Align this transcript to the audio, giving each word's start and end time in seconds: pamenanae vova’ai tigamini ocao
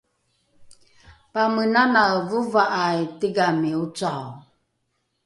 pamenanae 1.33 2.17
vova’ai 2.29 2.99
tigamini 3.19 3.71
ocao 3.83 4.31